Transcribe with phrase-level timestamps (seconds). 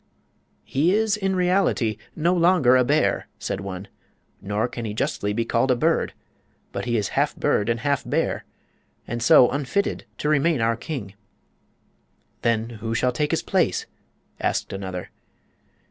[0.63, 3.87] "He is, in reality, no longer a bear," said one;
[4.41, 6.13] "nor can he justly be called a bird.
[6.71, 8.43] But he is half bird and half bear,
[9.07, 11.13] and so unfitted to remain our king."
[12.41, 13.85] "Then who shall take his place?"
[14.39, 15.11] asked another.